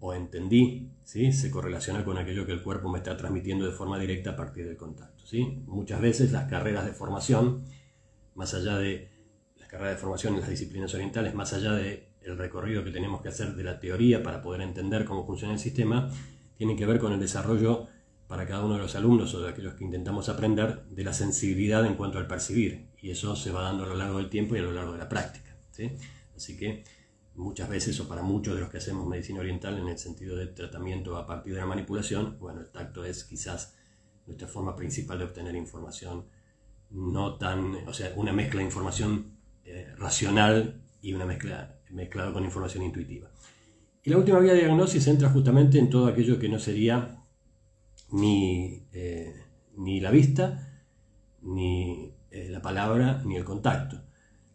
[0.00, 1.32] o entendí, ¿sí?
[1.32, 4.66] se correlaciona con aquello que el cuerpo me está transmitiendo de forma directa a partir
[4.66, 5.26] del contacto.
[5.26, 5.62] ¿sí?
[5.66, 7.64] Muchas veces las carreras de formación,
[8.34, 9.10] más allá de
[9.56, 13.22] las carreras de formación en las disciplinas orientales, más allá de el recorrido que tenemos
[13.22, 16.10] que hacer de la teoría para poder entender cómo funciona el sistema,
[16.56, 17.86] tienen que ver con el desarrollo
[18.26, 21.84] para cada uno de los alumnos o de aquellos que intentamos aprender de la sensibilidad
[21.86, 22.88] en cuanto al percibir.
[23.00, 24.98] Y eso se va dando a lo largo del tiempo y a lo largo de
[24.98, 25.56] la práctica.
[25.70, 25.92] ¿sí?
[26.34, 26.84] Así que
[27.36, 30.48] muchas veces, o para muchos de los que hacemos medicina oriental en el sentido de
[30.48, 33.76] tratamiento a partir de la manipulación, bueno, el tacto es quizás
[34.26, 36.26] nuestra forma principal de obtener información,
[36.90, 42.44] no tan, o sea, una mezcla de información eh, racional y una mezcla mezclado con
[42.44, 43.30] información intuitiva.
[44.02, 47.25] Y la última vía de diagnosis entra justamente en todo aquello que no sería
[48.10, 49.34] ni, eh,
[49.76, 50.82] ni la vista,
[51.42, 54.00] ni eh, la palabra, ni el contacto.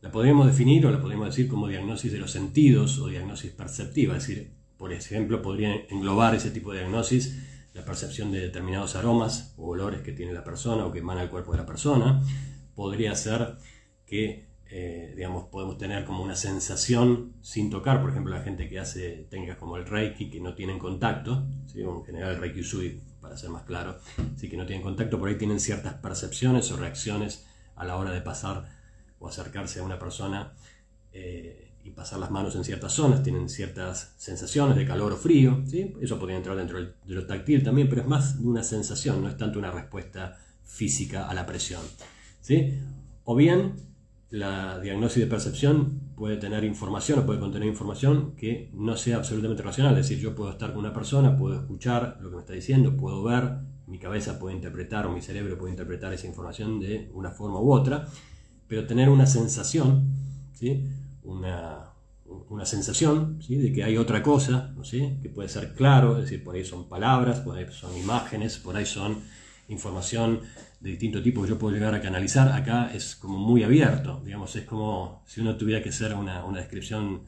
[0.02, 4.18] La podríamos definir o la podríamos decir como diagnosis de los sentidos o diagnosis perceptiva,
[4.18, 7.38] es decir, por ejemplo, podría englobar ese tipo de diagnosis
[7.74, 11.30] la percepción de determinados aromas o olores que tiene la persona o que emana el
[11.30, 12.22] cuerpo de la persona.
[12.76, 13.58] Podría ser
[14.06, 18.80] que eh, digamos, podemos tener como una sensación sin tocar, por ejemplo, la gente que
[18.80, 21.82] hace técnicas como el Reiki, que no tienen contacto, ¿sí?
[21.82, 23.98] en general el Reiki Usui, para ser más claro,
[24.36, 28.12] sí que no tienen contacto, por ahí tienen ciertas percepciones o reacciones a la hora
[28.12, 28.68] de pasar
[29.20, 30.54] o acercarse a una persona
[31.14, 35.64] eh, y pasar las manos en ciertas zonas, tienen ciertas sensaciones de calor o frío,
[35.68, 35.96] ¿sí?
[36.02, 39.38] eso podría entrar dentro de lo táctil también, pero es más una sensación, no es
[39.38, 41.82] tanto una respuesta física a la presión.
[42.42, 42.80] ¿sí?
[43.26, 43.76] O bien
[44.30, 49.64] la diagnosis de percepción puede tener información o puede contener información que no sea absolutamente
[49.64, 49.98] racional.
[49.98, 52.96] Es decir, yo puedo estar con una persona, puedo escuchar lo que me está diciendo,
[52.96, 57.32] puedo ver, mi cabeza puede interpretar o mi cerebro puede interpretar esa información de una
[57.32, 58.08] forma u otra,
[58.68, 60.14] pero tener una sensación,
[60.54, 60.88] ¿sí?
[61.24, 61.92] una,
[62.50, 63.58] una sensación ¿sí?
[63.58, 65.18] de que hay otra cosa, ¿sí?
[65.22, 68.76] que puede ser claro, es decir, por ahí son palabras, por ahí son imágenes, por
[68.76, 69.20] ahí son
[69.68, 70.42] información
[70.82, 74.56] de distinto tipo que yo puedo llegar a canalizar, acá es como muy abierto, digamos,
[74.56, 77.22] es como si uno tuviera que hacer una, descripción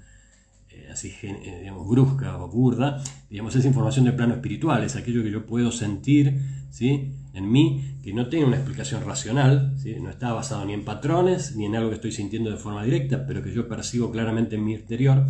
[0.69, 5.21] eh, así, eh, digamos, brusca o burda, digamos, es información de plano espiritual, es aquello
[5.21, 6.39] que yo puedo sentir,
[6.71, 7.13] ¿sí?
[7.33, 9.95] En mí, que no tiene una explicación racional, ¿sí?
[9.99, 13.25] no está basado ni en patrones, ni en algo que estoy sintiendo de forma directa,
[13.25, 15.25] pero que yo percibo claramente en mi exterior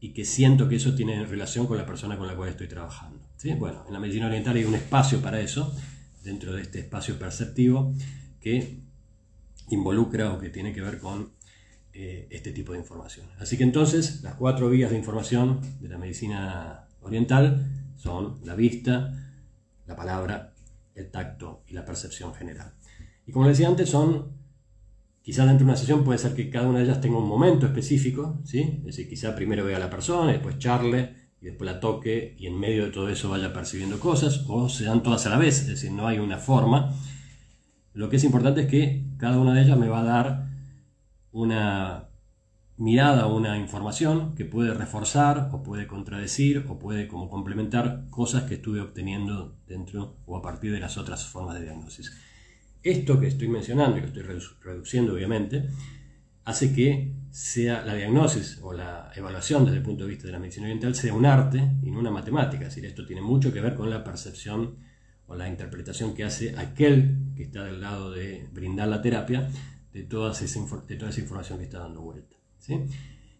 [0.00, 3.18] y que siento que eso tiene relación con la persona con la cual estoy trabajando.
[3.36, 3.52] ¿sí?
[3.54, 5.74] Bueno, en la medicina oriental hay un espacio para eso,
[6.28, 7.94] dentro de este espacio perceptivo
[8.40, 8.80] que
[9.70, 11.32] involucra o que tiene que ver con
[11.92, 13.26] eh, este tipo de información.
[13.38, 19.12] Así que entonces las cuatro vías de información de la medicina oriental son la vista,
[19.86, 20.52] la palabra,
[20.94, 22.74] el tacto y la percepción general.
[23.26, 24.32] Y como les decía antes, son,
[25.22, 27.66] quizás dentro de una sesión puede ser que cada una de ellas tenga un momento
[27.66, 28.80] específico, ¿sí?
[28.80, 32.46] es decir, quizá primero vea a la persona, después charle, y después la toque y
[32.46, 35.60] en medio de todo eso vaya percibiendo cosas o se dan todas a la vez,
[35.60, 36.94] es decir, no hay una forma.
[37.94, 40.48] Lo que es importante es que cada una de ellas me va a dar
[41.32, 42.08] una
[42.78, 48.54] mirada una información que puede reforzar o puede contradecir o puede como complementar cosas que
[48.54, 52.16] estuve obteniendo dentro o a partir de las otras formas de diagnosis.
[52.84, 54.22] Esto que estoy mencionando y que estoy
[54.62, 55.68] reduciendo obviamente,
[56.48, 60.38] hace que sea la diagnosis o la evaluación desde el punto de vista de la
[60.38, 62.68] medicina oriental sea un arte y no una matemática.
[62.68, 64.76] Es esto tiene mucho que ver con la percepción
[65.26, 69.46] o la interpretación que hace aquel que está del lado de brindar la terapia
[69.92, 70.44] de, toda esa,
[70.86, 72.34] de toda esa información que está dando vuelta.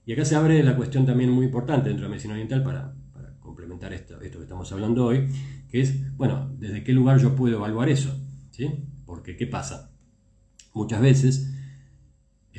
[0.05, 2.95] Y acá se abre la cuestión también muy importante dentro de la medicina oriental para,
[3.41, 5.27] complementar esto, esto, que estamos hablando hoy,
[5.71, 8.15] que es, bueno, ¿desde qué lugar yo puedo evaluar eso?
[8.51, 8.85] ¿Sí?
[9.07, 9.95] Porque, ¿qué pasa?
[10.75, 11.55] Muchas veces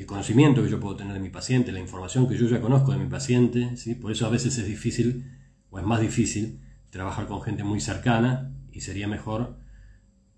[0.00, 2.92] el conocimiento que yo puedo tener de mi paciente, la información que yo ya conozco
[2.92, 3.94] de mi paciente, ¿sí?
[3.94, 5.30] por eso a veces es difícil
[5.68, 6.58] o es más difícil
[6.88, 9.58] trabajar con gente muy cercana y sería mejor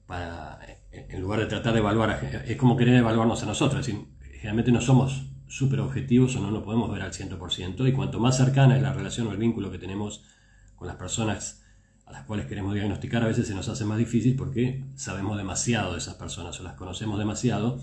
[0.07, 0.59] para,
[0.91, 4.73] en lugar de tratar de evaluar, es como querer evaluarnos a nosotros, es decir, generalmente
[4.73, 8.75] no somos súper objetivos o no nos podemos ver al 100% y cuanto más cercana
[8.77, 10.25] es la relación o el vínculo que tenemos
[10.75, 11.63] con las personas
[12.05, 15.93] a las cuales queremos diagnosticar, a veces se nos hace más difícil porque sabemos demasiado
[15.93, 17.81] de esas personas o las conocemos demasiado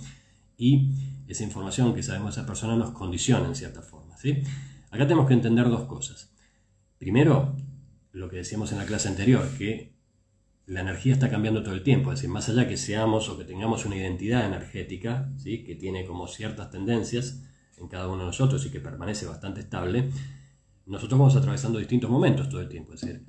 [0.60, 0.92] y
[1.28, 4.18] esa información que sabemos de esa persona nos condiciona en cierta forma.
[4.18, 4.44] ¿sí?
[4.92, 6.32] Acá tenemos que entender dos cosas.
[7.00, 7.56] Primero,
[8.12, 9.94] lo que decíamos en la clase anterior, que
[10.66, 13.46] la energía está cambiando todo el tiempo, es decir, más allá que seamos o que
[13.46, 15.64] tengamos una identidad energética, ¿sí?
[15.64, 17.42] que tiene como ciertas tendencias
[17.78, 20.10] en cada uno de nosotros y que permanece bastante estable,
[20.86, 23.24] nosotros vamos atravesando distintos momentos todo el tiempo, es decir,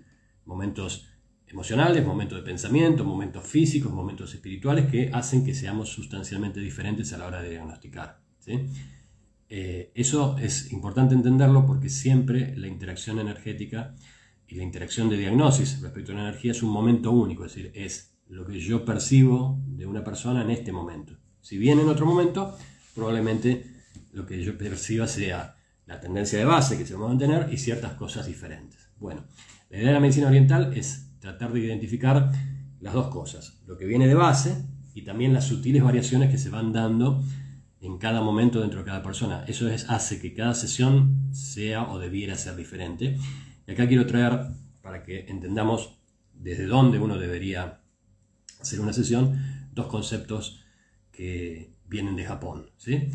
[0.46, 1.06] momentos
[1.50, 7.18] emocionales, momentos de pensamiento, momentos físicos, momentos espirituales que hacen que seamos sustancialmente diferentes a
[7.18, 8.20] la hora de diagnosticar.
[9.48, 13.96] Eh, eso es importante entenderlo porque siempre la interacción energética
[14.46, 17.72] y la interacción de diagnosis respecto a la energía es un momento único, es decir,
[17.74, 21.16] es lo que yo percibo de una persona en este momento.
[21.40, 22.56] Si bien en otro momento,
[22.94, 23.66] probablemente
[24.12, 27.56] lo que yo perciba sea la tendencia de base que se va a mantener y
[27.56, 28.88] ciertas cosas diferentes.
[28.98, 29.24] Bueno,
[29.68, 32.32] la idea de la medicina oriental es tratar de identificar
[32.80, 36.50] las dos cosas, lo que viene de base y también las sutiles variaciones que se
[36.50, 37.22] van dando
[37.80, 39.44] en cada momento dentro de cada persona.
[39.46, 43.16] Eso es, hace que cada sesión sea o debiera ser diferente.
[43.66, 44.48] Y acá quiero traer,
[44.82, 45.98] para que entendamos
[46.34, 47.80] desde dónde uno debería
[48.60, 49.38] hacer una sesión,
[49.72, 50.64] dos conceptos
[51.12, 52.70] que vienen de Japón.
[52.76, 53.08] ¿sí?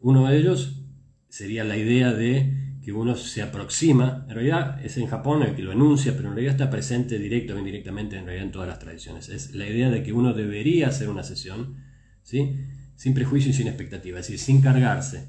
[0.00, 0.82] Uno de ellos
[1.28, 5.62] sería la idea de que uno se aproxima, en realidad es en Japón el que
[5.62, 8.78] lo enuncia, pero en realidad está presente directo o indirectamente en realidad en todas las
[8.78, 9.28] tradiciones.
[9.28, 11.76] Es la idea de que uno debería hacer una sesión,
[12.22, 12.56] ¿sí?
[12.96, 15.28] sin prejuicio y sin expectativa, es decir, sin cargarse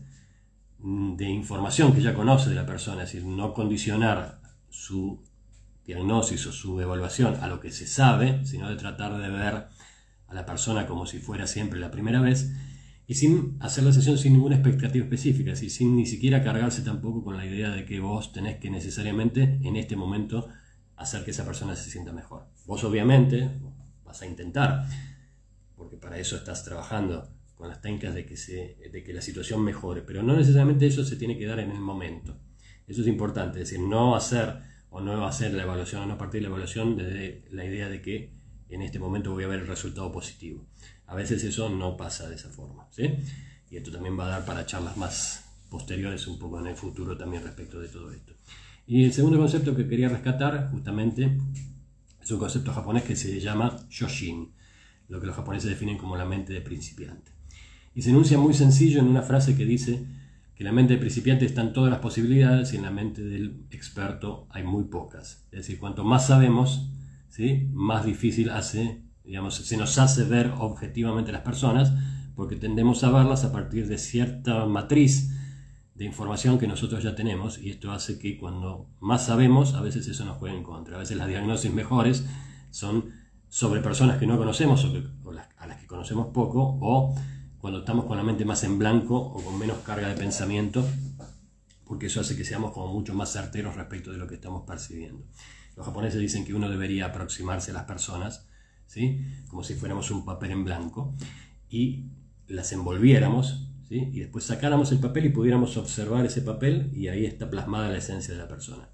[0.80, 5.24] de información que ya conoce de la persona, es decir, no condicionar su
[5.86, 9.68] diagnóstico o su evaluación a lo que se sabe, sino de tratar de ver
[10.28, 12.52] a la persona como si fuera siempre la primera vez
[13.12, 17.26] y sin hacer la sesión sin ninguna expectativa específica, y sin ni siquiera cargarse tampoco
[17.26, 20.48] con la idea de que vos tenés que necesariamente en este momento
[20.96, 22.46] hacer que esa persona se sienta mejor.
[22.66, 23.50] Vos obviamente
[24.06, 24.86] vas a intentar,
[25.76, 29.62] porque para eso estás trabajando con las técnicas de que, se, de que la situación
[29.62, 32.40] mejore, pero no necesariamente eso se tiene que dar en el momento.
[32.88, 34.56] Eso es importante, es decir, no hacer
[34.90, 38.32] o no hacer la evaluación o no partir la evaluación desde la idea de que
[38.70, 40.66] en este momento voy a ver el resultado positivo.
[41.12, 42.88] A veces eso no pasa de esa forma.
[42.90, 43.04] ¿sí?
[43.70, 47.18] Y esto también va a dar para charlas más posteriores un poco en el futuro
[47.18, 48.34] también respecto de todo esto.
[48.88, 51.38] Y el segundo concepto que quería rescatar justamente
[52.22, 54.54] es un concepto japonés que se llama Shoshin,
[55.10, 57.32] lo que los japoneses definen como la mente de principiante.
[57.94, 60.06] Y se enuncia muy sencillo en una frase que dice
[60.56, 63.66] que en la mente de principiante están todas las posibilidades y en la mente del
[63.70, 65.46] experto hay muy pocas.
[65.52, 66.90] Es decir, cuanto más sabemos,
[67.28, 67.68] ¿sí?
[67.74, 71.94] más difícil hace digamos, se nos hace ver objetivamente las personas
[72.36, 75.32] porque tendemos a verlas a partir de cierta matriz
[75.96, 80.08] de información que nosotros ya tenemos y esto hace que cuando más sabemos a veces
[80.08, 80.96] eso nos juega en contra.
[80.96, 82.26] A veces las diagnosis mejores
[82.72, 83.12] son
[83.50, 87.16] sobre personas que no conocemos o, a las que conocemos poco o
[87.60, 90.84] cuando estamos con la mente más en blanco o con menos carga de pensamiento
[91.86, 95.26] porque eso hace que seamos como mucho más certeros respecto de lo que estamos percibiendo.
[95.76, 98.48] Los japoneses dicen que uno debería aproximarse a las personas
[99.48, 101.14] como si fuéramos un papel en blanco,
[101.70, 102.06] y
[102.48, 107.50] las envolviéramos, y después sacáramos el papel y pudiéramos observar ese papel y ahí está
[107.50, 108.88] plasmada la esencia de la persona.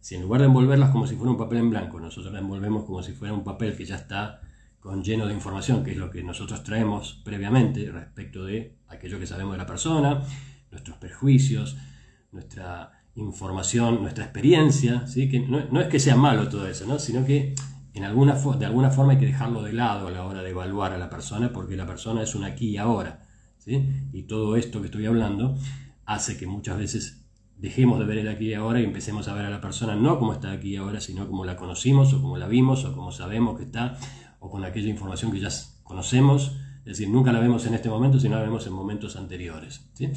[0.00, 2.84] Si en lugar de envolverlas como si fuera un papel en blanco, nosotros la envolvemos
[2.84, 4.40] como si fuera un papel que ya está
[4.80, 9.26] con lleno de información, que es lo que nosotros traemos previamente respecto de aquello que
[9.26, 10.22] sabemos de la persona,
[10.70, 11.76] nuestros prejuicios,
[12.32, 15.28] nuestra información, nuestra experiencia, ¿sí?
[15.28, 16.98] que no, es que sea malo todo eso, ¿no?
[16.98, 17.54] sino que
[17.92, 21.10] de alguna forma hay que dejarlo de lado a la hora de evaluar a la
[21.10, 23.22] persona porque la persona es un aquí y ahora.
[23.58, 23.88] ¿sí?
[24.12, 25.56] Y todo esto que estoy hablando
[26.06, 27.26] hace que muchas veces
[27.56, 30.18] dejemos de ver el aquí y ahora y empecemos a ver a la persona no
[30.18, 33.12] como está aquí y ahora, sino como la conocimos o como la vimos o como
[33.12, 33.98] sabemos que está
[34.38, 35.50] o con aquella información que ya
[35.82, 36.56] conocemos.
[36.80, 39.90] Es decir, nunca la vemos en este momento, sino la vemos en momentos anteriores.
[39.92, 40.10] ¿sí?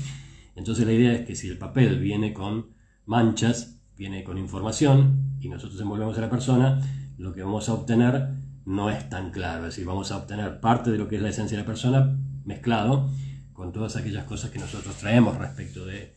[0.56, 2.68] Entonces la idea es que si el papel viene con
[3.06, 6.82] manchas, viene con información y nosotros envolvemos a la persona,
[7.24, 8.32] lo que vamos a obtener
[8.66, 9.66] no es tan claro.
[9.66, 12.20] Es decir, vamos a obtener parte de lo que es la esencia de la persona
[12.44, 13.10] mezclado
[13.54, 16.16] con todas aquellas cosas que nosotros traemos respecto de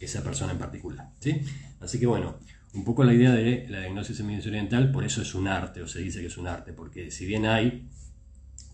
[0.00, 1.10] esa persona en particular.
[1.20, 1.42] ¿sí?
[1.78, 2.38] Así que bueno,
[2.74, 5.80] un poco la idea de la diagnosis en medicina oriental, por eso es un arte,
[5.80, 7.88] o se dice que es un arte, porque si bien hay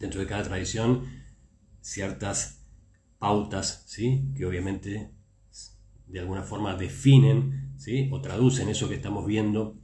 [0.01, 1.03] dentro de cada tradición
[1.83, 2.63] ciertas
[3.19, 4.33] pautas, ¿sí?
[4.35, 5.11] que obviamente
[6.07, 8.09] de alguna forma definen ¿sí?
[8.11, 9.84] o traducen eso que estamos viendo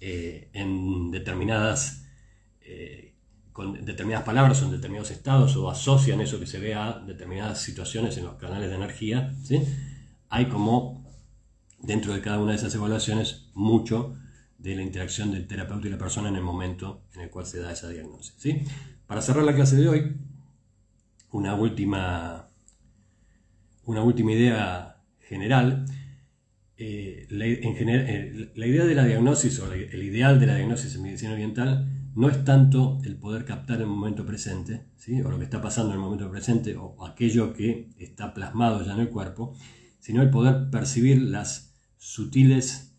[0.00, 2.04] eh, en determinadas,
[2.60, 3.14] eh,
[3.52, 7.62] con determinadas palabras o en determinados estados o asocian eso que se ve a determinadas
[7.62, 9.62] situaciones en los canales de energía, ¿sí?
[10.28, 11.06] hay como
[11.80, 14.16] dentro de cada una de esas evaluaciones mucho
[14.58, 17.60] de la interacción del terapeuta y la persona en el momento en el cual se
[17.60, 18.34] da esa diagnosis.
[18.38, 18.62] ¿sí?
[19.06, 20.16] Para cerrar la clase de hoy,
[21.30, 22.48] una última,
[23.84, 25.86] una última idea general
[27.30, 31.88] eh, la, idea de la diagnosis o el ideal de la diagnosis en medicina oriental
[32.16, 35.20] no es tanto el poder captar el momento presente, ¿sí?
[35.20, 38.94] o lo que está pasando en el momento presente, o aquello que está plasmado ya
[38.94, 39.54] en el cuerpo,
[40.00, 42.95] sino el poder percibir las sutiles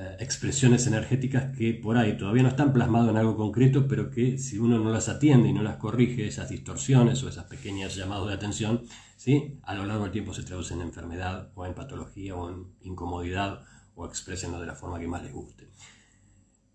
[0.00, 4.38] eh, expresiones energéticas que por ahí todavía no están plasmadas en algo concreto, pero que
[4.38, 8.28] si uno no las atiende y no las corrige, esas distorsiones o esas pequeñas llamados
[8.28, 8.84] de atención,
[9.16, 9.58] ¿sí?
[9.64, 13.64] a lo largo del tiempo se traducen en enfermedad o en patología o en incomodidad
[13.96, 15.68] o expresenlo de la forma que más les guste.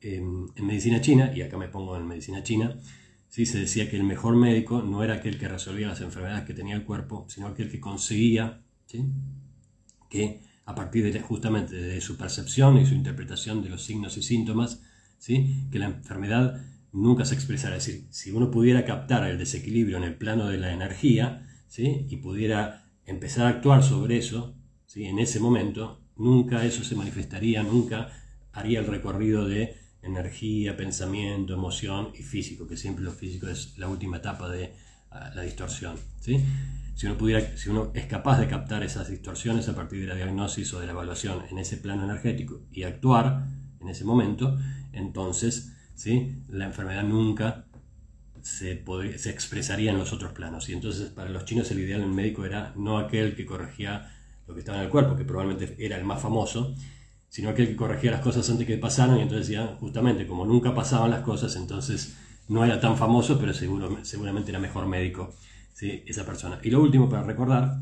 [0.02, 2.78] En, medicina china, y acá me pongo en medicina china,
[3.30, 3.46] ¿sí?
[3.46, 6.76] se decía que el mejor médico no era aquel que resolvía las enfermedades que tenía
[6.76, 9.06] el cuerpo, sino aquel que conseguía ¿sí?
[10.10, 14.24] que a partir de, justamente de su percepción y su interpretación de los signos y
[14.24, 14.82] síntomas,
[15.18, 15.68] ¿sí?
[15.72, 16.62] que la enfermedad
[16.92, 17.78] nunca se expresara.
[17.78, 22.08] Es decir, si uno pudiera captar el desequilibrio en el plano de la energía ¿sí?
[22.10, 24.56] y pudiera empezar a actuar sobre eso,
[24.86, 25.06] ¿sí?
[25.06, 28.10] en ese momento, nunca eso se manifestaría, nunca
[28.54, 33.88] haría el recorrido de energía, pensamiento, emoción y físico, que siempre lo físico es la
[33.88, 34.74] última etapa de
[35.10, 35.96] ah, la distorsión.
[36.20, 36.40] ¿sí?
[36.96, 40.16] Si uno, pudiera, si uno es capaz de captar esas distorsiones a partir de la
[40.16, 43.48] diagnosis o de la evaluación en ese plano energético y actuar
[43.80, 44.58] en ese momento,
[44.92, 46.44] entonces ¿sí?
[46.50, 47.66] la enfermedad nunca
[48.42, 48.84] se,
[49.18, 50.70] se expresaría en los otros planos.
[50.70, 54.12] Y entonces para los chinos el ideal en el médico era no aquel que corregía
[54.48, 56.76] lo que estaba en el cuerpo, que probablemente era el más famoso,
[57.30, 60.76] sino aquel que corregía las cosas antes que pasaran y entonces decían, justamente, como nunca
[60.76, 62.16] pasaban las cosas, entonces
[62.50, 65.34] no era tan famoso, pero seguro, seguramente era mejor médico
[65.82, 66.60] esa persona.
[66.64, 67.82] Y lo último para recordar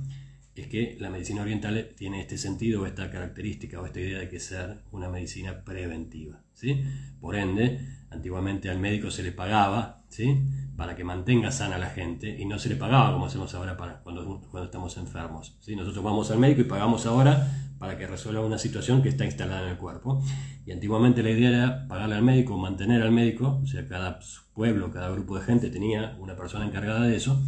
[0.55, 4.29] es que la medicina oriental tiene este sentido o esta característica o esta idea de
[4.29, 6.41] que ser una medicina preventiva.
[6.53, 6.83] ¿sí?
[7.19, 7.79] Por ende,
[8.09, 10.43] antiguamente al médico se le pagaba ¿sí?
[10.75, 13.77] para que mantenga sana a la gente y no se le pagaba como hacemos ahora
[13.77, 15.57] para cuando, cuando estamos enfermos.
[15.61, 15.75] ¿sí?
[15.75, 17.47] Nosotros vamos al médico y pagamos ahora
[17.79, 20.21] para que resuelva una situación que está instalada en el cuerpo.
[20.65, 24.19] Y antiguamente la idea era pagarle al médico, mantener al médico, o sea, cada
[24.53, 27.41] pueblo, cada grupo de gente tenía una persona encargada de eso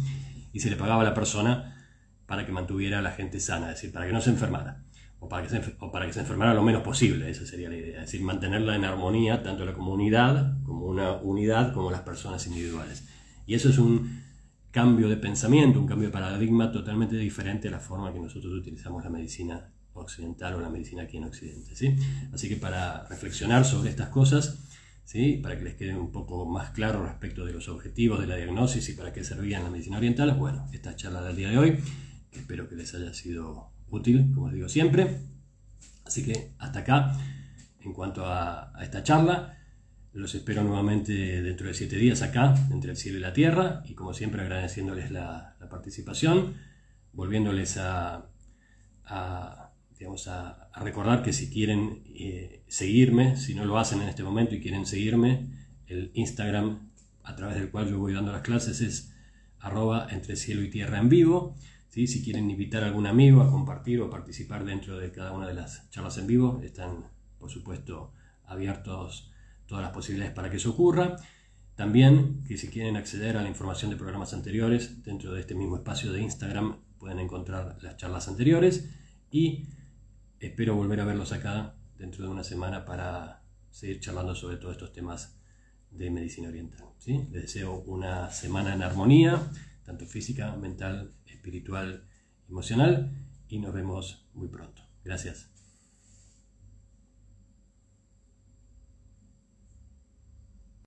[0.54, 1.76] y se le pagaba a la persona
[2.26, 4.82] para que mantuviera a la gente sana, es decir, para que no se enfermara,
[5.18, 8.76] o para que se, enfermara lo menos posible, esa sería la idea, es decir, mantenerla
[8.76, 13.04] en armonía, tanto la comunidad como una unidad, como las personas individuales.
[13.46, 14.22] Y eso es un
[14.70, 19.04] cambio de pensamiento, un cambio de paradigma totalmente diferente a la forma que nosotros utilizamos
[19.04, 21.74] la medicina occidental o la medicina aquí en Occidente.
[21.74, 21.96] ¿sí?
[22.32, 24.58] Así que para reflexionar sobre estas cosas,
[25.04, 25.38] ¿sí?
[25.42, 28.88] para que les quede un poco más claro respecto de los objetivos de la diagnosis
[28.88, 30.34] y para qué servía en la medicina oriental.
[30.34, 31.78] Bueno, esta charla del día de hoy,
[32.30, 35.18] que espero que les haya sido útil, como les digo siempre.
[36.04, 37.16] Así que hasta acá,
[37.80, 39.58] en cuanto a, esta charla,
[40.12, 43.94] los espero nuevamente dentro de siete días acá, entre el cielo y la tierra, y
[43.94, 46.54] como siempre agradeciéndoles la, participación,
[47.12, 47.78] volviéndoles
[50.26, 54.54] a a, recordar que si quieren eh, seguirme, si no lo hacen en este momento
[54.54, 55.48] y quieren seguirme,
[55.86, 56.90] el Instagram
[57.22, 59.12] a través del cual yo voy dando las clases es
[59.60, 61.56] arroba entre cielo y tierra en vivo.
[61.88, 62.06] ¿sí?
[62.06, 65.54] Si quieren invitar a algún amigo a compartir o participar dentro de cada una de
[65.54, 68.12] las charlas en vivo, están por supuesto
[68.46, 69.30] abiertos
[69.66, 71.16] todas las posibilidades para que eso ocurra.
[71.76, 75.76] También que si quieren acceder a la información de programas anteriores, dentro de este mismo
[75.76, 78.88] espacio de Instagram pueden encontrar las charlas anteriores
[79.30, 79.66] y
[80.44, 84.92] Espero volver a verlos acá dentro de una semana para seguir charlando sobre todos estos
[84.92, 85.38] temas
[85.90, 86.86] de medicina oriental.
[86.98, 87.26] ¿sí?
[87.32, 89.40] Les deseo una semana en armonía,
[89.84, 92.04] tanto física, mental, espiritual,
[92.46, 93.10] emocional,
[93.48, 94.82] y nos vemos muy pronto.
[95.02, 95.53] Gracias.